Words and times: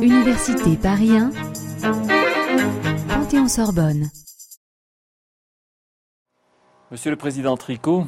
Université 0.00 0.76
Paris 0.76 1.10
1, 1.16 1.30
Panthéon-Sorbonne. 3.08 4.10
Monsieur 6.90 7.10
le 7.10 7.16
Président 7.16 7.56
Tricot, 7.56 8.04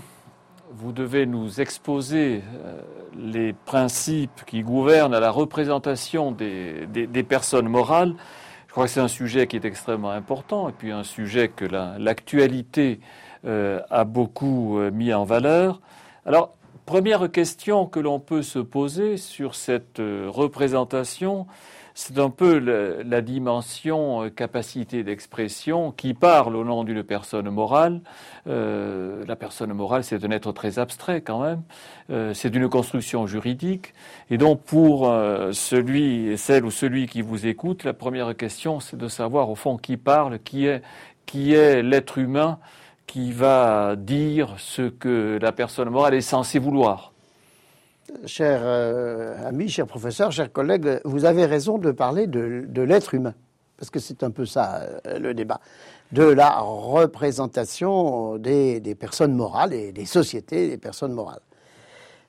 vous 0.70 0.92
devez 0.92 1.26
nous 1.26 1.60
exposer 1.60 2.42
euh, 2.42 2.80
les 3.16 3.52
principes 3.52 4.44
qui 4.46 4.62
gouvernent 4.62 5.18
la 5.18 5.30
représentation 5.30 6.32
des, 6.32 6.86
personnes 7.28 7.68
morales. 7.68 8.14
Je 8.66 8.72
crois 8.72 8.84
que 8.84 8.90
c'est 8.90 9.00
un 9.00 9.08
sujet 9.08 9.46
qui 9.46 9.56
est 9.56 9.64
extrêmement 9.64 10.10
important 10.10 10.68
et 10.68 10.72
puis 10.72 10.90
un 10.90 11.04
sujet 11.04 11.48
que 11.48 11.64
l'actualité 11.64 13.00
euh, 13.44 13.80
a 13.90 14.04
beaucoup 14.04 14.78
euh, 14.78 14.90
mis 14.90 15.14
en 15.14 15.24
valeur. 15.24 15.80
Alors, 16.26 16.56
première 16.86 17.30
question 17.30 17.86
que 17.86 18.00
l'on 18.00 18.20
peut 18.20 18.42
se 18.42 18.58
poser 18.58 19.16
sur 19.16 19.54
cette 19.54 19.98
représentation, 19.98 21.46
c'est 21.96 22.18
un 22.18 22.28
peu 22.28 22.58
la, 22.58 23.20
dimension 23.20 24.24
euh, 24.24 24.28
capacité 24.28 25.04
d'expression 25.04 25.92
qui 25.92 26.12
parle 26.12 26.56
au 26.56 26.64
nom 26.64 26.82
d'une 26.82 27.04
personne 27.04 27.48
morale. 27.50 28.00
Euh, 28.48 29.24
la 29.26 29.36
personne 29.36 29.72
morale, 29.72 30.02
c'est 30.02 30.24
un 30.24 30.30
être 30.32 30.50
très 30.50 30.80
abstrait 30.80 31.20
quand 31.20 31.40
même. 31.40 31.62
Euh, 32.10 32.34
c'est 32.34 32.52
une 32.52 32.68
construction 32.68 33.28
juridique. 33.28 33.94
Et 34.28 34.38
donc 34.38 34.62
pour 34.62 35.06
celui, 35.52 36.36
celle 36.36 36.64
ou 36.64 36.72
celui 36.72 37.06
qui 37.06 37.22
vous 37.22 37.46
écoute, 37.46 37.84
la 37.84 37.92
première 37.94 38.36
question, 38.36 38.80
c'est 38.80 38.96
de 38.96 39.08
savoir 39.08 39.48
au 39.48 39.54
fond 39.54 39.76
qui 39.76 39.96
parle, 39.96 40.40
qui 40.40 40.66
est 40.66 41.82
l'être 41.82 42.18
humain 42.18 42.58
qui 43.06 43.32
va 43.32 43.96
dire 43.96 44.54
ce 44.58 44.82
que 44.82 45.38
la 45.40 45.52
personne 45.52 45.90
morale 45.90 46.14
est 46.14 46.20
censée 46.20 46.58
vouloir 46.58 47.14
cher 48.26 48.60
euh, 48.62 49.48
ami, 49.48 49.68
cher 49.68 49.86
professeur, 49.86 50.32
chers 50.32 50.52
collègues, 50.52 51.00
vous 51.04 51.24
avez 51.24 51.46
raison 51.46 51.78
de 51.78 51.90
parler 51.90 52.26
de, 52.26 52.82
l'être 52.82 53.14
humain, 53.14 53.34
parce 53.76 53.90
que 53.90 53.98
c'est 53.98 54.22
un 54.22 54.30
peu 54.30 54.46
ça 54.46 54.82
euh, 55.06 55.18
le 55.18 55.34
débat, 55.34 55.60
de 56.12 56.24
la 56.24 56.58
représentation 56.60 58.36
des, 58.38 58.96
personnes 58.98 59.34
morales 59.34 59.72
et 59.72 59.92
des 59.92 60.06
sociétés 60.06 60.68
des 60.68 60.78
personnes 60.78 61.12
morales. 61.12 61.40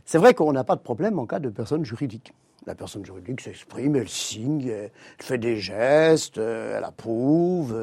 C'est 0.05 0.17
vrai 0.17 0.33
qu'on 0.33 0.53
n'a 0.53 0.63
pas 0.63 0.75
de 0.75 0.81
problème 0.81 1.17
en 1.19 1.25
cas 1.25 1.39
de 1.39 1.50
personne 1.50 1.83
juridique. 1.83 2.33
La 2.67 2.75
personne 2.75 3.05
juridique 3.05 3.41
s'exprime, 3.41 3.95
elle 3.95 4.09
signe, 4.09 4.69
elle 4.69 4.91
fait 5.19 5.38
des 5.38 5.57
gestes, 5.57 6.38
elle 6.38 6.83
approuve, 6.83 7.75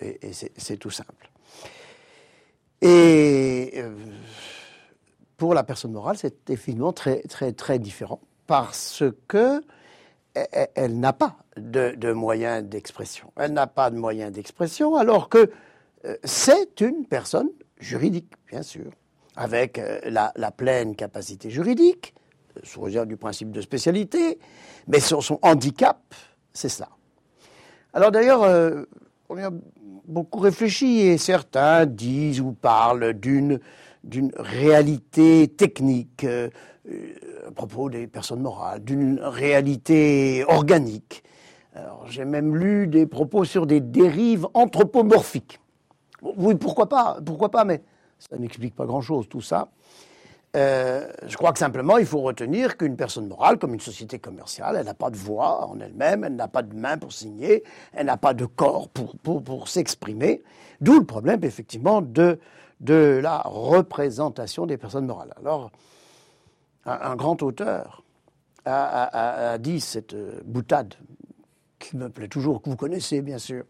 et, 0.00 0.18
et 0.26 0.32
c'est 0.32 0.76
tout 0.76 0.90
simple. 0.90 1.30
Et 2.84 3.72
euh, 3.78 3.94
pour 5.38 5.54
la 5.54 5.64
personne 5.64 5.92
morale, 5.92 6.18
c'est 6.18 6.50
effectivement 6.50 6.92
très, 6.92 7.22
très, 7.22 7.52
très 7.52 7.78
différent 7.78 8.20
parce 8.46 9.02
que 9.26 9.62
e, 10.36 10.40
e, 10.54 10.66
elle, 10.74 11.00
n'a 11.00 11.14
pas 11.14 11.38
de, 11.56 12.12
moyens 12.12 12.62
d'expression. 12.62 13.32
Elle 13.36 13.54
n'a 13.54 13.66
pas 13.66 13.88
de 13.88 13.96
moyens 13.96 14.32
d'expression 14.32 14.96
alors 14.96 15.30
que 15.30 15.50
euh, 16.04 16.16
c'est 16.24 16.82
une 16.82 17.06
personne 17.06 17.48
juridique, 17.78 18.34
bien 18.50 18.62
sûr, 18.62 18.90
avec 19.34 19.78
euh, 19.78 19.98
la, 20.04 20.50
pleine 20.50 20.94
capacité 20.94 21.48
juridique, 21.48 22.14
sous 22.64 22.82
réserve 22.82 23.06
du 23.06 23.16
principe 23.16 23.50
de 23.50 23.62
spécialité, 23.62 24.38
mais 24.88 25.00
sur 25.00 25.22
son 25.22 25.38
handicap, 25.40 26.02
c'est 26.52 26.68
cela. 26.68 26.90
Alors 27.94 28.10
d'ailleurs, 28.10 28.42
on 29.30 29.38
a 29.38 29.50
beaucoup 30.06 30.40
réfléchi 30.40 31.00
et 31.00 31.18
certains 31.18 31.86
disent 31.86 32.40
ou 32.40 32.52
parlent 32.52 33.12
d'une 33.14 33.60
d'une 34.02 34.32
réalité 34.36 35.48
technique 35.48 36.24
euh, 36.24 36.50
à 37.48 37.50
propos 37.52 37.88
des 37.88 38.06
personnes 38.06 38.42
morales, 38.42 38.84
d'une 38.84 39.18
réalité 39.18 40.44
organique. 40.46 41.24
J'ai 42.06 42.26
même 42.26 42.54
lu 42.54 42.86
des 42.86 43.06
propos 43.06 43.44
sur 43.44 43.66
des 43.66 43.80
dérives 43.80 44.46
anthropomorphiques. 44.52 45.58
Oui, 46.22 46.54
pourquoi 46.54 46.88
pas, 46.88 47.18
pourquoi 47.24 47.50
pas, 47.50 47.64
mais 47.64 47.82
ça 48.18 48.36
n'explique 48.36 48.74
pas 48.74 48.86
grand-chose 48.86 49.28
tout 49.28 49.40
ça. 49.40 49.68
Euh, 50.54 51.08
je 51.26 51.36
crois 51.36 51.52
que 51.52 51.58
simplement, 51.58 51.98
il 51.98 52.06
faut 52.06 52.20
retenir 52.20 52.76
qu'une 52.76 52.96
personne 52.96 53.26
morale, 53.26 53.58
comme 53.58 53.74
une 53.74 53.80
société 53.80 54.20
commerciale, 54.20 54.76
elle 54.78 54.86
n'a 54.86 54.94
pas 54.94 55.10
de 55.10 55.16
voix 55.16 55.66
en 55.66 55.80
elle-même, 55.80 56.22
elle 56.22 56.36
n'a 56.36 56.46
pas 56.46 56.62
de 56.62 56.74
main 56.74 56.96
pour 56.96 57.12
signer, 57.12 57.64
elle 57.92 58.06
n'a 58.06 58.16
pas 58.16 58.34
de 58.34 58.46
corps 58.46 58.88
pour, 58.88 59.16
pour, 59.18 59.68
s'exprimer. 59.68 60.42
D'où 60.80 60.98
le 60.98 61.04
problème, 61.04 61.42
effectivement, 61.42 62.00
de 62.00 62.38
de 62.80 63.20
la 63.22 63.38
représentation 63.44 64.66
des 64.66 64.76
personnes 64.76 65.06
morales. 65.06 65.32
Alors, 65.40 65.70
un, 66.84 67.16
grand 67.16 67.42
auteur 67.42 68.02
a, 68.66 69.56
dit 69.58 69.80
cette 69.80 70.14
boutade 70.44 70.94
qui 71.78 71.96
me 71.96 72.08
plaît 72.08 72.28
toujours, 72.28 72.60
que 72.62 72.68
vous 72.68 72.76
connaissez 72.76 73.22
bien 73.22 73.38
sûr, 73.38 73.64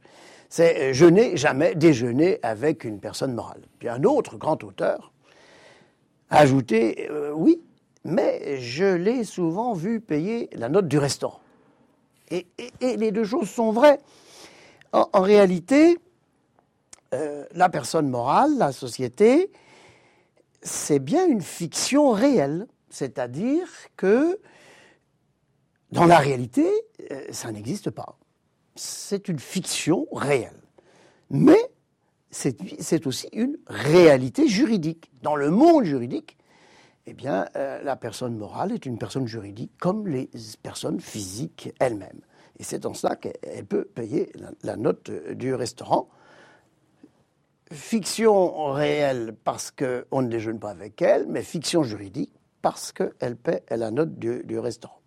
c'est 0.48 0.94
Je 0.94 1.06
n'ai 1.06 1.36
jamais 1.36 1.74
déjeuné 1.74 2.38
avec 2.42 2.84
une 2.84 3.00
personne 3.00 3.34
morale. 3.34 3.62
Puis 3.78 3.88
un 3.88 4.02
autre 4.04 4.36
grand 4.36 4.62
auteur 4.64 5.12
a 6.30 6.38
ajouté 6.38 7.08
euh, 7.10 7.32
Oui, 7.32 7.60
mais 8.04 8.60
je 8.60 8.84
l'ai 8.84 9.24
souvent 9.24 9.72
vu 9.72 10.00
payer 10.00 10.50
la 10.52 10.68
note 10.68 10.88
du 10.88 10.98
restaurant. 10.98 11.40
Et, 12.30 12.46
les 12.80 13.12
deux 13.12 13.24
choses 13.24 13.50
sont 13.50 13.70
vraies. 13.70 14.00
en 14.92 15.20
réalité, 15.20 15.98
euh, 17.14 17.44
la 17.52 17.68
personne 17.68 18.08
morale, 18.08 18.56
la 18.58 18.72
société, 18.72 19.50
c'est 20.62 20.98
bien 20.98 21.26
une 21.26 21.42
fiction 21.42 22.10
réelle. 22.10 22.66
C'est-à-dire 22.90 23.68
que 23.96 24.40
dans 25.92 26.06
la 26.06 26.18
réalité, 26.18 26.66
euh, 27.12 27.22
ça 27.30 27.52
n'existe 27.52 27.90
pas. 27.90 28.18
C'est 28.74 29.28
une 29.28 29.38
fiction 29.38 30.08
réelle. 30.10 30.60
Mais 31.30 31.70
c'est 32.34 33.06
aussi 33.06 33.28
une 33.32 33.56
réalité 33.66 34.48
juridique. 34.48 35.10
Dans 35.22 35.36
le 35.36 35.50
monde 35.50 35.84
juridique, 35.84 36.36
eh 37.06 37.12
bien, 37.12 37.46
euh, 37.56 37.82
la 37.82 37.96
personne 37.96 38.36
morale 38.36 38.72
est 38.72 38.86
une 38.86 38.98
personne 38.98 39.26
juridique 39.26 39.72
comme 39.78 40.08
les 40.08 40.30
personnes 40.62 41.00
physiques 41.00 41.72
elles-mêmes. 41.78 42.20
Et 42.58 42.64
c'est 42.64 42.86
en 42.86 42.94
cela 42.94 43.16
qu'elle 43.16 43.66
peut 43.66 43.84
payer 43.84 44.32
la 44.62 44.76
note 44.76 45.10
du 45.10 45.54
restaurant 45.54 46.08
fiction 47.72 48.72
réelle 48.72 49.34
parce 49.44 49.70
qu'on 49.70 50.22
ne 50.22 50.28
déjeune 50.28 50.58
pas 50.58 50.70
avec 50.70 51.00
elle, 51.02 51.26
mais 51.28 51.42
fiction 51.42 51.82
juridique 51.82 52.32
parce 52.62 52.92
qu'elle 52.92 53.36
paie 53.36 53.62
la 53.70 53.90
note 53.90 54.14
du, 54.18 54.58
restaurant. 54.58 55.00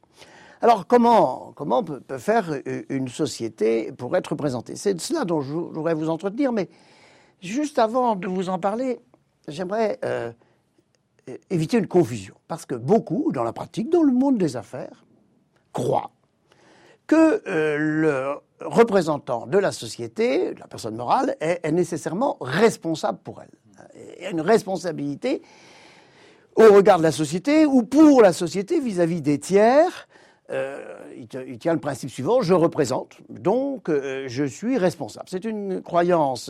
Alors 0.61 0.85
comment, 0.87 1.53
comment 1.55 1.83
peut, 1.83 2.01
faire 2.17 2.59
une 2.89 3.07
société 3.07 3.91
pour 3.91 4.15
être 4.15 4.29
représentée 4.29 4.75
C'est 4.75 4.93
de 4.93 5.01
cela 5.01 5.25
dont 5.25 5.41
je 5.41 5.53
voudrais 5.53 5.93
vous 5.93 6.09
entretenir, 6.09 6.51
mais 6.51 6.69
juste 7.41 7.79
avant 7.79 8.15
de 8.15 8.27
vous 8.27 8.49
en 8.49 8.59
parler, 8.59 8.99
j'aimerais 9.47 9.99
euh, 10.03 10.31
éviter 11.49 11.77
une 11.77 11.87
confusion. 11.87 12.35
Parce 12.47 12.65
que 12.65 12.75
beaucoup, 12.75 13.31
dans 13.33 13.43
la 13.43 13.53
pratique, 13.53 13.89
dans 13.89 14.03
le 14.03 14.13
monde 14.13 14.37
des 14.37 14.55
affaires, 14.55 15.05
croient 15.73 16.11
que 17.05 17.41
euh, 17.47 17.77
le 17.77 18.33
représentant 18.61 19.47
de 19.47 19.57
la 19.57 19.71
société, 19.71 20.53
la 20.55 20.67
personne 20.67 20.95
morale, 20.95 21.35
est, 21.39 21.71
nécessairement 21.71 22.37
responsable 22.41 23.19
pour 23.23 23.41
elle. 23.41 23.51
Il 24.17 24.23
y 24.23 24.25
a 24.25 24.31
une 24.31 24.41
responsabilité 24.41 25.41
au 26.55 26.73
regard 26.73 26.97
de 26.97 27.03
la 27.03 27.11
société 27.11 27.65
ou 27.65 27.83
pour 27.83 28.21
la 28.21 28.33
société 28.33 28.79
vis-à-vis 28.79 29.21
des 29.21 29.39
tiers. 29.39 30.07
Euh, 30.49 30.97
il, 31.15 31.59
tient 31.59 31.73
le 31.73 31.79
principe 31.79 32.09
suivant, 32.09 32.41
je 32.41 32.53
représente, 32.53 33.17
donc 33.29 33.89
je 33.89 34.43
suis 34.45 34.77
responsable. 34.77 35.27
C'est 35.29 35.45
une 35.45 35.81
croyance 35.81 36.49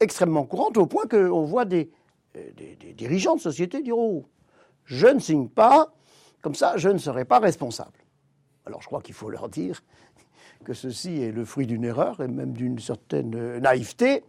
extrêmement 0.00 0.44
courante 0.44 0.76
au 0.76 0.86
point 0.86 1.06
qu'on 1.06 1.44
voit 1.44 1.64
des, 1.64 1.90
des, 2.34 2.94
dirigeants 2.94 3.36
de 3.36 3.40
société 3.40 3.82
dire 3.82 3.96
Oh, 3.96 4.24
je 4.84 5.06
ne 5.06 5.20
signe 5.20 5.48
pas, 5.48 5.92
comme 6.42 6.54
ça 6.54 6.76
je 6.76 6.88
ne 6.88 6.98
serai 6.98 7.24
pas 7.24 7.38
responsable. 7.38 7.98
Alors 8.66 8.82
je 8.82 8.86
crois 8.86 9.00
qu'il 9.02 9.14
faut 9.14 9.30
leur 9.30 9.48
dire 9.48 9.82
que 10.64 10.74
ceci 10.74 11.22
est 11.22 11.32
le 11.32 11.44
fruit 11.44 11.66
d'une 11.66 11.84
erreur 11.84 12.20
et 12.20 12.28
même 12.28 12.52
d'une 12.52 12.78
certaine 12.78 13.58
naïveté, 13.58 14.24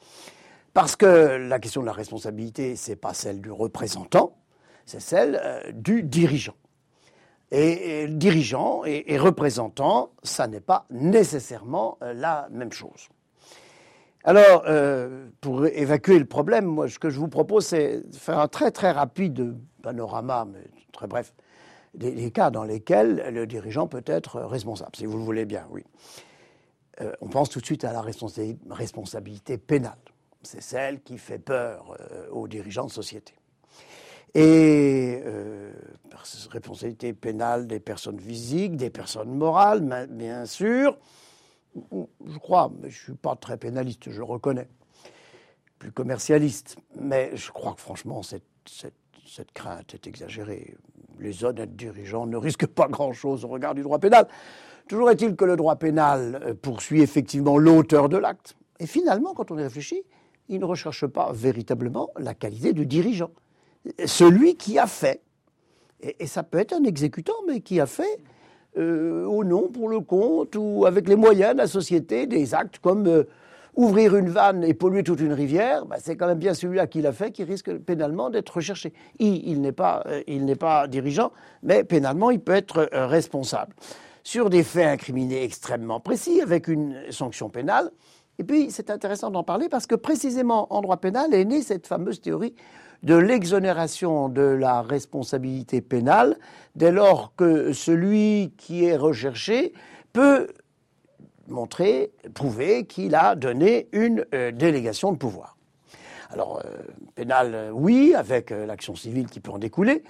parce 0.73 0.95
que 0.95 1.05
la 1.05 1.59
question 1.59 1.81
de 1.81 1.87
la 1.87 1.93
responsabilité, 1.93 2.75
ce 2.75 2.91
n'est 2.91 2.95
pas 2.95 3.13
celle 3.13 3.41
du 3.41 3.51
représentant, 3.51 4.37
c'est 4.85 5.01
celle 5.01 5.39
euh, 5.43 5.71
du 5.73 6.03
dirigeant. 6.03 6.55
Et, 7.53 8.07
dirigeant 8.07 8.83
et, 8.85 9.17
représentant, 9.17 10.13
ça 10.23 10.47
n'est 10.47 10.61
pas 10.61 10.85
nécessairement 10.89 11.97
euh, 12.01 12.13
la 12.13 12.47
même 12.49 12.71
chose. 12.71 13.09
Alors, 14.23 14.63
euh, 14.67 15.27
pour 15.41 15.65
évacuer 15.65 16.19
le 16.19 16.25
problème, 16.25 16.65
moi, 16.65 16.87
ce 16.87 16.99
que 16.99 17.09
je 17.09 17.19
vous 17.19 17.27
propose, 17.27 17.65
c'est 17.65 18.03
faire 18.13 18.39
un 18.39 18.47
très 18.47 18.71
très 18.71 18.91
rapide 18.91 19.55
panorama, 19.81 20.47
mais 20.51 20.63
très 20.91 21.07
bref, 21.07 21.33
des, 21.95 22.31
cas 22.31 22.51
dans 22.51 22.63
lesquels 22.63 23.31
le 23.33 23.47
dirigeant 23.47 23.87
peut 23.87 24.03
être 24.05 24.41
responsable, 24.41 24.95
si 24.95 25.05
vous 25.05 25.17
le 25.17 25.23
voulez 25.23 25.45
bien, 25.45 25.65
oui. 25.71 25.83
Euh, 27.01 27.11
on 27.21 27.27
pense 27.29 27.49
tout 27.49 27.59
de 27.59 27.65
suite 27.65 27.83
à 27.83 27.93
la 27.93 28.01
responsabilité 28.01 29.57
pénale. 29.57 29.97
C'est 30.43 30.61
celle 30.61 31.01
qui 31.01 31.17
fait 31.17 31.39
peur 31.39 31.97
euh, 31.99 32.27
aux 32.29 32.47
dirigeants 32.47 32.85
de 32.85 32.91
société. 32.91 33.33
Et 34.33 35.21
responsabilité 36.51 37.11
pénale 37.11 37.67
des 37.67 37.81
personnes 37.81 38.19
physiques, 38.19 38.77
des 38.77 38.89
personnes 38.89 39.35
morales, 39.35 40.07
bien 40.09 40.45
sûr. 40.45 40.97
Je 41.75 42.37
crois, 42.37 42.71
mais 42.81 42.89
je 42.89 42.99
ne 42.99 43.03
suis 43.03 43.13
pas 43.13 43.35
très 43.35 43.57
pénaliste, 43.57 44.09
je 44.09 44.21
reconnais. 44.21 44.67
Plus 45.79 45.91
commercialiste. 45.91 46.77
Mais 46.99 47.31
je 47.35 47.51
crois 47.51 47.73
que 47.73 47.81
franchement, 47.81 48.21
cette, 48.23 48.43
crainte 49.53 49.93
est 49.93 50.07
exagérée. 50.07 50.75
Les 51.19 51.43
honnêtes 51.43 51.75
dirigeants 51.75 52.25
ne 52.25 52.37
risquent 52.37 52.67
pas 52.67 52.87
grand-chose 52.87 53.45
au 53.45 53.47
regard 53.47 53.75
du 53.75 53.83
droit 53.83 53.99
pénal. 53.99 54.27
Toujours 54.87 55.09
est-il 55.09 55.35
que 55.35 55.45
le 55.45 55.55
droit 55.55 55.77
pénal 55.77 56.41
euh, 56.43 56.53
poursuit 56.53 57.01
effectivement 57.01 57.57
l'auteur 57.57 58.09
de 58.09 58.17
l'acte. 58.17 58.55
Et 58.79 58.87
finalement, 58.87 59.33
quand 59.33 59.51
on 59.51 59.57
y 59.57 59.63
réfléchit, 59.63 60.03
il 60.49 60.59
ne 60.59 60.65
recherche 60.65 61.05
pas 61.05 61.31
véritablement 61.31 62.09
la 62.17 62.33
qualité 62.33 62.73
du 62.73 62.85
dirigeant. 62.85 63.31
Celui 64.05 64.57
qui 64.57 64.77
a 64.77 64.87
fait. 64.87 65.21
Et, 66.01 66.27
ça 66.27 66.43
peut 66.43 66.57
être 66.57 66.73
un 66.73 66.83
exécutant, 66.83 67.35
mais 67.47 67.61
qui 67.61 67.79
a 67.79 67.85
fait 67.85 68.19
euh, 68.77 69.25
au 69.25 69.43
nom, 69.43 69.67
pour 69.67 69.89
le 69.89 69.99
compte, 69.99 70.55
ou 70.55 70.85
avec 70.85 71.09
les 71.09 71.15
moyens 71.15 71.53
de 71.53 71.57
la 71.57 71.67
société, 71.67 72.25
des 72.25 72.53
actes 72.53 72.79
comme 72.79 73.05
euh, 73.07 73.23
ouvrir 73.75 74.15
une 74.15 74.29
vanne 74.29 74.63
et 74.63 74.73
polluer 74.73 75.03
toute 75.03 75.19
une 75.19 75.33
rivière, 75.33 75.85
bah, 75.85 75.97
c'est 75.99 76.15
quand 76.15 76.27
même 76.27 76.39
bien 76.39 76.53
celui-là 76.53 76.87
qui 76.87 77.01
l'a 77.01 77.11
fait 77.11 77.31
qui 77.31 77.43
risque 77.43 77.73
pénalement 77.79 78.29
d'être 78.29 78.49
recherché. 78.49 78.93
Il, 79.19 79.61
n'est 79.61 79.71
pas, 79.73 80.03
euh, 80.07 80.55
pas, 80.55 80.87
dirigeant, 80.87 81.31
mais 81.63 81.83
pénalement, 81.83 82.31
il 82.31 82.39
peut 82.39 82.53
être 82.53 82.89
responsable 82.93 83.73
sur 84.23 84.49
des 84.49 84.63
faits 84.63 84.87
incriminés 84.87 85.43
extrêmement 85.43 85.99
précis, 85.99 86.41
avec 86.41 86.67
une 86.67 86.95
sanction 87.09 87.49
pénale. 87.49 87.91
Et 88.39 88.43
puis, 88.43 88.71
c'est 88.71 88.89
intéressant 88.89 89.31
d'en 89.31 89.43
parler 89.43 89.67
parce 89.67 89.85
que 89.85 89.95
précisément 89.95 90.73
en 90.73 90.81
droit 90.81 90.97
pénal 90.97 91.33
est 91.33 91.45
née 91.45 91.61
cette 91.61 91.87
fameuse 91.87 92.21
théorie 92.21 92.55
de 93.03 93.15
l'exonération 93.15 94.29
de 94.29 94.41
la 94.41 94.81
responsabilité 94.81 95.81
pénale 95.81 96.37
dès 96.75 96.91
lors 96.91 97.33
que 97.35 97.73
celui 97.73 98.53
qui 98.57 98.85
est 98.85 98.95
recherché 98.95 99.73
peut 100.13 100.47
montrer, 101.47 102.11
prouver 102.33 102.85
qu'il 102.85 103.15
a 103.15 103.35
donné 103.35 103.87
une 103.91 104.25
euh, 104.33 104.51
délégation 104.51 105.11
de 105.11 105.17
pouvoir. 105.17 105.57
Alors, 106.29 106.61
euh, 106.63 106.77
pénal, 107.15 107.51
euh, 107.53 107.71
oui, 107.71 108.13
avec 108.15 108.51
l'action 108.51 108.95
civile 108.95 109.27
qui 109.27 109.39
peut 109.39 109.51
en 109.51 109.59
découler. 109.59 110.03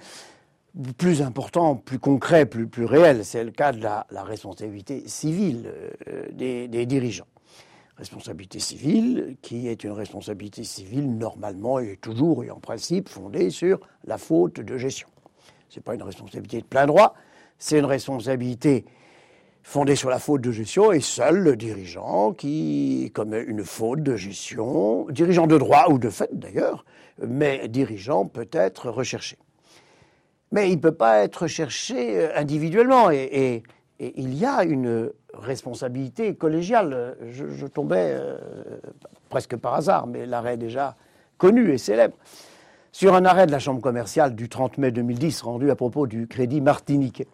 Plus 0.96 1.20
important, 1.20 1.74
plus 1.74 1.98
concret, 1.98 2.46
plus, 2.46 2.66
plus 2.66 2.84
réel, 2.86 3.24
c'est 3.24 3.44
le 3.44 3.50
cas 3.50 3.72
de 3.72 3.82
la, 3.82 4.06
responsabilité 4.10 5.06
civile 5.06 5.70
des 6.32 6.86
dirigeants 6.86 7.26
responsabilité 8.02 8.58
civile, 8.58 9.36
qui 9.42 9.68
est 9.68 9.84
une 9.84 9.92
responsabilité 9.92 10.64
civile 10.64 11.16
normalement 11.16 11.78
et 11.78 11.96
toujours 11.96 12.42
et 12.42 12.50
en 12.50 12.58
principe 12.58 13.08
fondée 13.08 13.50
sur 13.50 13.78
la 14.04 14.18
faute 14.18 14.58
de 14.58 14.76
gestion. 14.76 15.06
Ce 15.68 15.78
n'est 15.78 15.84
pas 15.84 15.94
une 15.94 16.02
responsabilité 16.02 16.60
de 16.62 16.66
plein 16.66 16.86
droit, 16.86 17.14
c'est 17.58 17.78
une 17.78 17.84
responsabilité 17.84 18.84
fondée 19.62 19.94
sur 19.94 20.10
la 20.10 20.18
faute 20.18 20.40
de 20.40 20.50
gestion 20.50 20.90
et 20.90 20.98
seul 20.98 21.38
le 21.38 21.54
dirigeant 21.54 22.32
qui 22.32 23.12
commet 23.14 23.40
une 23.40 23.62
faute 23.62 24.02
de 24.02 24.16
gestion, 24.16 25.06
dirigeant 25.08 25.46
de 25.46 25.56
droit 25.56 25.86
ou 25.88 25.98
de 25.98 26.10
fait 26.10 26.30
d'ailleurs, 26.32 26.84
mais 27.24 27.68
dirigeant 27.68 28.26
peut 28.26 28.50
être 28.50 28.90
recherché. 28.90 29.38
Mais 30.50 30.70
il 30.70 30.74
ne 30.74 30.80
peut 30.80 30.96
pas 30.96 31.22
être 31.22 31.42
recherché 31.42 32.18
euh, 32.18 32.36
individuellement 32.36 33.12
et 33.12 33.62
et 34.02 34.12
il 34.16 34.34
y 34.34 34.44
a 34.44 34.64
une 34.64 35.12
responsabilité 35.34 36.34
collégiale. 36.34 37.16
Je, 37.30 37.66
tombais 37.66 38.12
euh, 38.12 38.38
presque 39.28 39.56
par 39.56 39.74
hasard, 39.74 40.06
mais 40.06 40.26
l'arrêt 40.26 40.56
déjà 40.56 40.96
connu 41.38 41.72
et 41.72 41.78
célèbre, 41.78 42.14
sur 42.92 43.14
un 43.14 43.24
arrêt 43.24 43.46
de 43.46 43.52
la 43.52 43.58
Chambre 43.58 43.80
commerciale 43.80 44.34
du 44.34 44.48
30 44.48 44.78
mai 44.78 44.90
2010 44.90 45.42
rendu 45.42 45.70
à 45.70 45.76
propos 45.76 46.06
du 46.06 46.26
crédit 46.26 46.60
martiniquais. 46.60 47.26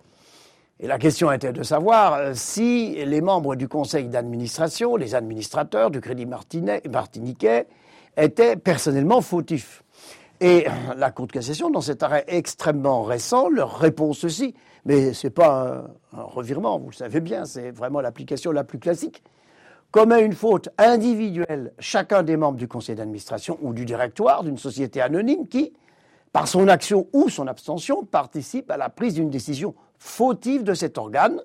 Et 0.81 0.87
la 0.87 0.99
question 0.99 1.33
était 1.33 1.53
de 1.53 1.63
savoir 1.65 2.15
euh, 2.15 2.33
si 2.35 3.05
les 3.05 3.21
membres 3.21 3.57
du 3.57 3.69
conseil 3.69 4.09
d'administration, 4.09 4.97
les 4.97 5.15
administrateurs 5.15 5.91
du 5.91 6.01
crédit 6.01 6.27
martiniquais, 6.27 7.67
étaient 8.17 8.57
personnellement 8.57 9.21
fautifs. 9.21 9.83
Et 10.41 10.67
la 10.97 11.11
Cour 11.11 11.27
de 11.27 11.33
cassation, 11.33 11.71
dans 11.71 11.81
cet 11.81 12.03
arrêt 12.03 12.25
extrêmement 12.29 13.03
récent, 13.03 13.49
leur 13.49 13.77
répond 13.77 14.13
ceci. 14.13 14.55
Mais 14.89 15.13
ce 15.13 15.27
n'est 15.27 15.31
pas 15.31 15.85
un, 16.15 16.23
revirement, 16.23 16.79
vous 16.79 16.89
le 16.89 16.95
savez 16.95 17.21
bien, 17.21 17.45
c'est 17.45 17.71
vraiment 17.71 18.01
l'application 18.01 18.53
la 18.53 18.65
plus 18.65 18.79
classique. 18.79 19.23
Commet 19.91 20.25
une 20.25 20.33
faute 20.33 20.71
individuelle 20.79 21.75
chacun 21.79 22.23
des 22.23 22.39
membres 22.39 22.57
du 22.57 22.69
conseil 22.69 22.95
d'administration 22.95 23.59
ou 23.61 23.75
du 23.75 23.85
directoire 23.85 24.45
d'une 24.45 24.57
société 24.57 25.03
anonyme 25.03 25.47
qui, 25.47 25.75
par 26.33 26.49
son 26.49 26.69
action 26.69 27.07
ou 27.13 27.29
son 27.29 27.49
abstention, 27.49 28.03
participe 28.03 28.71
à 28.71 28.79
la 28.79 28.89
prise 28.89 29.13
d'une 29.13 29.29
décision 29.29 29.75
fautive 29.99 30.65
de 30.65 30.73
cet 30.73 30.97
organe, 30.97 31.43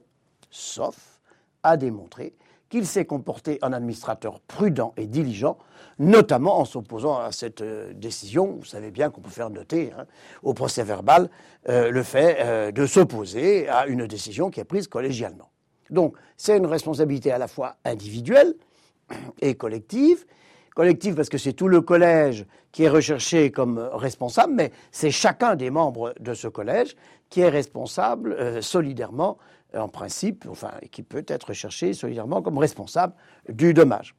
sauf 0.50 1.20
à 1.64 1.76
démontrer 1.76 2.34
qu'il 2.74 2.88
s'est 2.88 3.06
comporté 3.06 3.60
en 3.62 3.72
administrateur 3.72 4.40
prudent 4.40 4.96
et 4.98 5.06
diligent, 5.06 5.60
notamment 6.00 6.60
en 6.60 6.66
s'opposant 6.66 7.20
à 7.20 7.32
cette 7.32 7.62
euh, 7.62 7.94
décision. 7.94 8.56
Vous 8.58 8.66
savez 8.66 8.90
bien 8.90 9.12
qu'on 9.12 9.22
peut 9.22 9.30
faire 9.30 9.52
noter 9.52 9.92
hein, 9.96 10.08
au 10.42 10.56
procès 10.56 10.82
verbal 10.82 11.30
euh, 11.70 11.92
le 11.92 12.02
fait 12.02 12.38
euh, 12.40 12.72
de 12.72 12.88
s'opposer 12.88 13.70
à 13.70 13.86
une 13.86 14.08
décision 14.08 14.50
qui 14.50 14.60
est 14.60 14.64
prise 14.64 14.88
collégialement. 14.88 15.52
Donc 15.92 16.16
c'est 16.36 16.58
une 16.58 16.66
responsabilité 16.66 17.32
à 17.32 17.38
la 17.38 17.48
fois 17.48 17.76
individuelle 17.86 18.56
et 19.40 19.54
collective. 19.54 20.26
Collective 20.74 21.14
parce 21.14 21.30
que 21.30 21.38
c'est 21.38 21.54
tout 21.54 21.68
le 21.68 21.82
collège 21.82 22.48
qui 22.72 22.86
est 22.86 22.90
recherché 22.90 23.52
comme 23.52 23.78
responsable, 23.78 24.54
mais 24.56 24.72
c'est 24.92 25.12
chacun 25.12 25.56
des 25.56 25.70
membres 25.70 26.16
de 26.20 26.34
ce 26.34 26.48
collège 26.48 26.96
qui 27.30 27.42
est 27.42 27.50
responsable 27.50 28.64
solidairement 28.64 29.38
en 29.78 29.88
principe, 29.88 30.46
enfin, 30.50 30.72
qui 30.92 31.04
peut 31.04 31.26
être 31.28 31.50
recherché 31.50 31.94
solidairement 31.94 32.42
comme 32.42 32.58
responsable 32.58 33.14
du 33.50 33.74
dommage. 33.74 34.16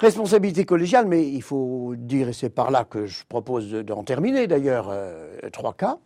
Responsabilité 0.00 0.64
collégiale, 0.64 1.06
mais 1.06 1.28
il 1.28 1.42
faut 1.42 1.94
dire, 1.96 2.28
et 2.28 2.32
c'est 2.32 2.50
par 2.50 2.70
là 2.70 2.84
que 2.84 3.06
je 3.06 3.24
propose 3.28 3.70
d'en 3.70 4.02
terminer 4.02 4.46
d'ailleurs, 4.46 4.88
euh, 4.90 5.38
trois 5.52 5.74
cas. 5.74 5.98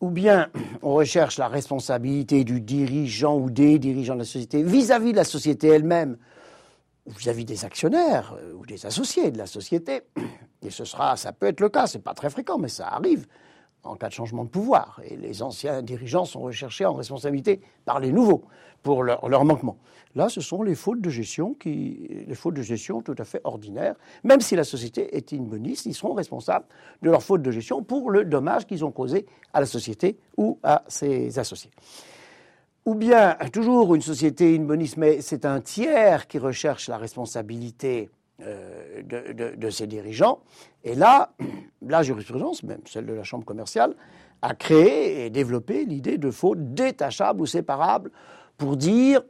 Ou 0.00 0.10
bien 0.10 0.48
on 0.82 0.94
recherche 0.94 1.38
la 1.38 1.48
responsabilité 1.48 2.44
du 2.44 2.60
dirigeant 2.60 3.36
ou 3.38 3.50
des 3.50 3.78
dirigeants 3.78 4.14
de 4.14 4.20
la 4.20 4.24
société 4.24 4.62
vis-à-vis 4.62 5.12
de 5.12 5.16
la 5.16 5.24
société 5.24 5.68
elle-même, 5.68 6.16
vis-à-vis 7.06 7.44
des 7.44 7.64
actionnaires 7.64 8.36
euh, 8.40 8.54
ou 8.54 8.64
des 8.64 8.86
associés 8.86 9.30
de 9.30 9.38
la 9.38 9.46
société. 9.46 10.02
Et 10.62 10.70
ce 10.70 10.84
sera, 10.84 11.16
ça 11.16 11.32
peut 11.32 11.46
être 11.46 11.60
le 11.60 11.68
cas, 11.68 11.86
c'est 11.86 12.02
pas 12.02 12.14
très 12.14 12.30
fréquent, 12.30 12.56
mais 12.56 12.68
ça 12.68 12.88
arrive 12.88 13.26
en 13.84 13.96
cas 13.96 14.08
de 14.08 14.12
changement 14.12 14.44
de 14.44 14.48
pouvoir. 14.48 15.00
Et 15.04 15.16
les 15.16 15.42
anciens 15.42 15.82
dirigeants 15.82 16.24
sont 16.24 16.40
recherchés 16.40 16.84
en 16.84 16.94
responsabilité 16.94 17.60
par 17.84 18.00
les 18.00 18.12
nouveaux 18.12 18.44
pour 18.82 19.02
leur, 19.02 19.28
leur 19.28 19.44
manquement. 19.44 19.76
Là, 20.14 20.28
ce 20.28 20.40
sont 20.40 20.62
les 20.62 20.74
fautes 20.74 21.00
de 21.00 21.08
gestion, 21.08 21.54
qui, 21.54 22.24
les 22.26 22.34
fautes 22.34 22.54
de 22.54 22.62
gestion 22.62 23.00
tout 23.00 23.14
à 23.18 23.24
fait 23.24 23.40
ordinaires. 23.44 23.94
Même 24.24 24.40
si 24.40 24.56
la 24.56 24.64
société 24.64 25.16
est 25.16 25.32
in 25.32 25.42
bonis, 25.42 25.82
ils 25.86 25.94
seront 25.94 26.12
responsables 26.12 26.66
de 27.00 27.10
leurs 27.10 27.22
fautes 27.22 27.42
de 27.42 27.50
gestion 27.50 27.82
pour 27.82 28.10
le 28.10 28.24
dommage 28.24 28.66
qu'ils 28.66 28.84
ont 28.84 28.90
causé 28.90 29.26
à 29.54 29.60
la 29.60 29.66
société 29.66 30.18
ou 30.36 30.58
à 30.62 30.84
ses 30.88 31.38
associés. 31.38 31.70
Ou 32.84 32.94
bien, 32.94 33.36
toujours 33.52 33.94
une 33.94 34.02
société 34.02 34.56
in 34.56 34.64
bonis, 34.64 34.94
mais 34.96 35.20
c'est 35.20 35.46
un 35.46 35.60
tiers 35.60 36.26
qui 36.26 36.38
recherche 36.38 36.88
la 36.88 36.98
responsabilité 36.98 38.10
euh, 38.40 39.02
de, 39.56 39.70
ses 39.70 39.86
dirigeants. 39.86 40.40
Et 40.82 40.94
là, 40.94 41.32
la 41.88 42.02
jurisprudence, 42.02 42.62
même 42.62 42.80
celle 42.86 43.06
de 43.06 43.12
la 43.12 43.24
Chambre 43.24 43.44
commerciale, 43.44 43.94
a 44.42 44.54
créé 44.54 45.26
et 45.26 45.30
développé 45.30 45.84
l'idée 45.84 46.18
de 46.18 46.30
faute 46.30 46.74
détachable 46.74 47.40
ou 47.42 47.46
séparable 47.46 48.10
pour 48.56 48.76
dire 48.76 49.22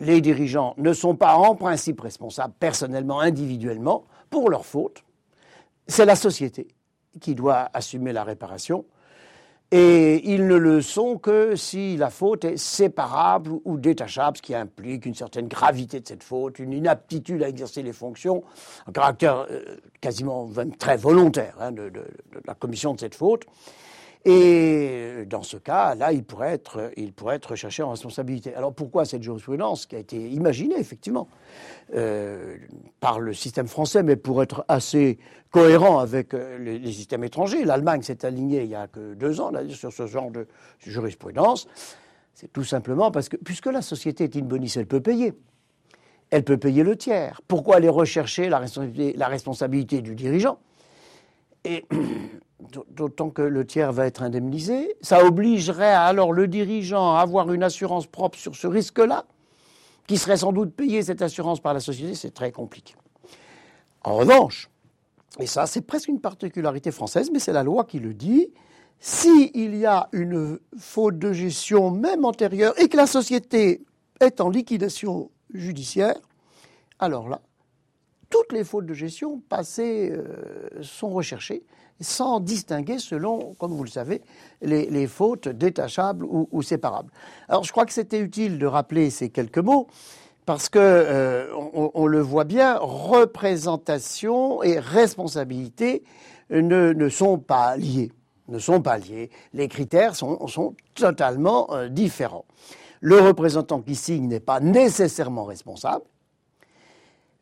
les 0.00 0.20
dirigeants 0.20 0.74
ne 0.78 0.92
sont 0.92 1.14
pas 1.14 1.34
en 1.34 1.54
principe 1.54 2.00
responsables 2.00 2.54
personnellement, 2.58 3.20
individuellement, 3.20 4.04
pour 4.30 4.50
leurs 4.50 4.64
fautes. 4.64 5.04
C'est 5.86 6.06
la 6.06 6.16
société 6.16 6.68
qui 7.20 7.34
doit 7.34 7.68
assumer 7.74 8.12
la 8.12 8.24
réparation. 8.24 8.84
Et 9.72 10.28
ils 10.28 10.48
ne 10.48 10.56
le 10.56 10.82
sont 10.82 11.16
que 11.16 11.54
si 11.54 11.96
la 11.96 12.10
faute 12.10 12.44
est 12.44 12.56
séparable 12.56 13.52
ou 13.64 13.78
détachable, 13.78 14.36
ce 14.36 14.42
qui 14.42 14.54
implique 14.54 15.06
une 15.06 15.14
certaine 15.14 15.46
gravité 15.46 16.00
de 16.00 16.08
cette 16.08 16.24
faute, 16.24 16.58
une 16.58 16.72
inaptitude 16.72 17.40
à 17.44 17.48
exercer 17.48 17.82
les 17.82 17.92
fonctions, 17.92 18.42
un 18.88 18.92
caractère 18.92 19.46
euh, 19.48 19.76
quasiment 20.00 20.50
très 20.78 20.96
volontaire 20.96 21.54
hein, 21.60 21.70
de, 21.70 21.92
la 22.44 22.54
commission 22.54 22.94
de 22.94 23.00
cette 23.00 23.14
faute. 23.14 23.44
Et 24.26 25.24
dans 25.26 25.42
ce 25.42 25.56
cas, 25.56 25.94
là, 25.94 26.12
il 26.12 26.24
pourrait 26.24 26.52
être, 26.52 26.90
il 26.96 27.12
pourrait 27.12 27.36
être 27.36 27.52
recherché 27.52 27.82
en 27.82 27.90
responsabilité. 27.90 28.54
Alors 28.54 28.74
pourquoi 28.74 29.06
cette 29.06 29.22
jurisprudence 29.22 29.86
qui 29.86 29.96
a 29.96 29.98
été 29.98 30.28
imaginée 30.28 30.78
effectivement 30.78 31.28
euh, 31.94 32.56
par 33.00 33.18
le 33.18 33.32
système 33.32 33.66
français, 33.66 34.02
mais 34.02 34.16
pour 34.16 34.42
être 34.42 34.64
assez 34.68 35.18
cohérent 35.50 36.00
avec 36.00 36.34
euh, 36.34 36.58
les, 36.58 36.92
systèmes 36.92 37.24
étrangers 37.24 37.64
L'Allemagne 37.64 38.02
s'est 38.02 38.26
alignée 38.26 38.62
il 38.64 38.68
y 38.68 38.74
a 38.74 38.88
que 38.88 39.14
deux 39.14 39.40
ans 39.40 39.52
sur 39.70 39.92
ce 39.92 40.06
genre 40.06 40.30
de 40.30 40.46
jurisprudence. 40.78 41.66
C'est 42.34 42.52
tout 42.52 42.64
simplement 42.64 43.10
parce 43.10 43.30
que 43.30 43.36
puisque 43.36 43.66
la 43.66 43.82
société 43.82 44.24
est 44.24 44.34
une 44.34 44.46
bonus, 44.46 44.76
elle 44.76 44.86
peut 44.86 45.00
payer. 45.00 45.32
Elle 46.28 46.44
peut 46.44 46.58
payer 46.58 46.82
le 46.82 46.94
tiers. 46.94 47.40
Pourquoi 47.48 47.76
aller 47.76 47.88
rechercher 47.88 48.50
la 48.50 48.58
responsabilité, 48.58 49.16
la 49.16 49.28
responsabilité 49.28 50.02
du 50.02 50.14
dirigeant? 50.14 50.58
Et 51.64 51.86
d'autant 52.90 53.30
que 53.30 53.42
le 53.42 53.66
tiers 53.66 53.92
va 53.92 54.06
être 54.06 54.22
indemnisé. 54.22 54.96
Ça 55.00 55.24
obligerait 55.24 55.92
alors 55.92 56.32
le 56.32 56.48
dirigeant 56.48 57.16
à 57.16 57.20
avoir 57.20 57.52
une 57.52 57.62
assurance 57.62 58.06
propre 58.06 58.38
sur 58.38 58.54
ce 58.54 58.66
risque-là, 58.66 59.24
qui 60.06 60.18
serait 60.18 60.36
sans 60.36 60.52
doute 60.52 60.74
payé 60.74 61.02
cette 61.02 61.22
assurance 61.22 61.60
par 61.60 61.74
la 61.74 61.80
société, 61.80 62.14
c'est 62.14 62.32
très 62.32 62.52
compliqué. 62.52 62.94
En 64.02 64.16
revanche, 64.16 64.68
et 65.38 65.46
ça 65.46 65.66
c'est 65.66 65.82
presque 65.82 66.08
une 66.08 66.20
particularité 66.20 66.90
française, 66.90 67.30
mais 67.32 67.38
c'est 67.38 67.52
la 67.52 67.62
loi 67.62 67.84
qui 67.84 67.98
le 67.98 68.14
dit, 68.14 68.48
s'il 68.98 69.76
y 69.76 69.86
a 69.86 70.08
une 70.12 70.58
faute 70.78 71.18
de 71.18 71.32
gestion 71.32 71.90
même 71.90 72.24
antérieure 72.24 72.78
et 72.78 72.88
que 72.88 72.96
la 72.96 73.06
société 73.06 73.82
est 74.20 74.40
en 74.40 74.50
liquidation 74.50 75.30
judiciaire, 75.54 76.16
alors 76.98 77.28
là, 77.28 77.40
toutes 78.30 78.52
les 78.52 78.64
fautes 78.64 78.86
de 78.86 78.94
gestion 78.94 79.42
passées 79.48 80.12
euh, 80.12 80.82
sont 80.82 81.10
recherchées 81.10 81.64
sans 82.00 82.40
distinguer 82.40 82.98
selon, 82.98 83.54
comme 83.58 83.72
vous 83.72 83.84
le 83.84 83.90
savez, 83.90 84.22
les, 84.62 85.06
fautes 85.06 85.48
détachables 85.48 86.24
ou, 86.24 86.62
séparables. 86.62 87.12
Alors 87.48 87.62
je 87.64 87.72
crois 87.72 87.84
que 87.84 87.92
c'était 87.92 88.20
utile 88.20 88.58
de 88.58 88.66
rappeler 88.66 89.10
ces 89.10 89.28
quelques 89.28 89.58
mots 89.58 89.86
parce 90.46 90.68
que 90.68 90.78
euh, 90.80 91.46
on, 91.74 92.06
le 92.06 92.20
voit 92.20 92.44
bien, 92.44 92.78
représentation 92.80 94.62
et 94.62 94.78
responsabilité 94.78 96.02
ne, 96.50 97.08
sont 97.08 97.38
pas 97.38 97.76
liés, 97.76 98.10
ne 98.48 98.58
sont 98.58 98.80
pas 98.80 98.98
liés. 98.98 99.30
Les 99.52 99.68
critères 99.68 100.16
sont, 100.16 100.74
totalement 100.94 101.72
euh, 101.74 101.88
différents. 101.88 102.46
Le 103.00 103.20
représentant 103.20 103.80
qui 103.82 103.94
signe 103.94 104.26
n'est 104.26 104.40
pas 104.40 104.60
nécessairement 104.60 105.44
responsable, 105.44 106.04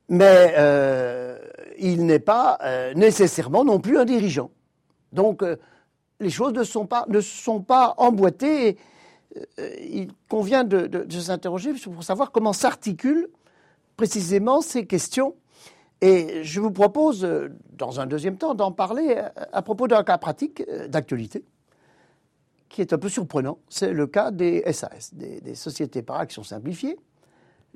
mais 0.09 0.55
euh, 0.57 1.39
il 1.79 2.07
n'est 2.07 2.19
pas 2.19 2.59
euh, 2.63 2.95
nécessairement 2.95 3.65
non 3.65 3.81
plus 3.81 3.99
un 3.99 4.05
dirigeant. 4.05 4.51
Donc 5.13 5.43
euh, 5.43 5.57
les 6.21 6.31
choses 6.31 6.53
ne 6.53 6.65
sont 6.65 6.87
pas, 6.87 7.05
ne 7.09 7.21
sont 7.21 7.61
pas 7.61 7.95
emboîtées. 7.99 8.77
il 9.57 10.09
convient 10.29 10.65
de, 10.65 10.87
de 10.87 11.21
s'interroger 11.21 11.73
pour 11.75 12.03
savoir 12.03 12.33
comment 12.33 12.53
s'articulent 12.53 13.29
précisément 13.97 14.61
ces 14.61 14.87
questions. 14.87 15.35
Et 16.01 16.45
je 16.45 16.61
vous 16.61 16.71
propose, 16.71 17.29
dans 17.73 18.01
un 18.01 18.07
deuxième 18.07 18.37
temps, 18.37 18.55
d'en 18.55 18.71
parler 18.73 19.21
à 19.53 19.63
propos 19.63 19.89
d'un 19.89 20.05
cas 20.05 20.17
pratique 20.17 20.65
d'actualité 20.89 21.45
qui 22.69 22.81
est 22.83 22.93
un 22.93 22.99
peu 22.99 23.09
surprenant. 23.09 23.59
C'est 23.69 23.93
le 23.93 24.07
cas 24.07 24.31
des 24.31 24.63
SAS, 24.73 25.15
des, 25.15 25.41
des 25.41 25.55
sociétés 25.55 26.03
par 26.03 26.19
action 26.19 26.43
simplifiées 26.43 26.97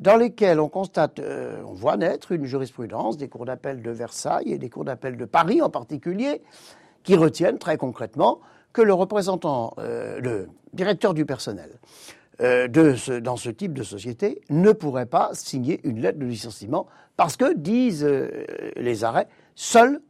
dans 0.03 0.17
lesquels 0.17 0.59
on 0.59 0.69
constate, 0.69 1.21
euh, 1.21 1.63
on 1.65 1.75
voit 1.75 1.97
naître 1.97 2.33
une 2.33 2.45
jurisprudence 2.45 3.17
des 3.17 3.29
cours 3.29 3.45
d'appel 3.45 3.83
de 3.83 3.91
Versailles 3.93 4.53
et 4.53 4.59
des 4.59 4.69
cours 4.69 4.85
d'appel 4.85 5.17
de 5.17 5.25
Paris 5.25 5.63
en 5.63 5.71
particulier, 5.71 6.43
qui 7.05 7.15
retiennent 7.15 7.59
très 7.59 7.77
concrètement 7.77 8.41
que 8.73 8.83
le 8.83 8.93
représentant, 8.93 9.75
euh, 9.79 10.19
le 10.21 10.49
directeur 10.73 11.15
du 11.15 11.25
personnel 11.25 11.71
euh, 12.41 12.67
dans 12.67 13.37
ce 13.37 13.51
type 13.51 13.75
de 13.75 13.85
société 13.85 14.41
ne 14.51 14.73
pourrait 14.73 15.07
pas 15.07 15.31
signer 15.35 15.81
une 15.85 16.01
lettre 16.01 16.19
de 16.19 16.27
licenciement 16.27 16.89
parce 17.17 17.37
que, 17.37 17.55
disent 17.55 18.09
les 18.77 19.05
arrêts, 19.05 19.29
seul 19.55 20.01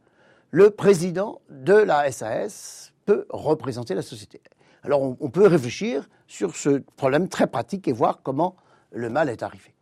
le 0.49 0.71
président 0.71 1.39
de 1.51 1.73
la 1.73 2.11
SAS 2.11 2.93
peut 3.05 3.27
représenter 3.29 3.93
la 3.93 4.01
société. 4.01 4.41
Alors 4.81 5.15
on 5.19 5.29
peut 5.29 5.45
réfléchir 5.45 6.09
sur 6.27 6.55
ce 6.55 6.81
problème 6.95 7.27
très 7.27 7.45
pratique 7.45 7.87
et 7.87 7.91
voir 7.91 8.21
comment 8.23 8.55
le 8.91 9.09
mal 9.09 9.29
est 9.29 9.43
arrivé. 9.43 9.72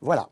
Voilà. 0.00 0.28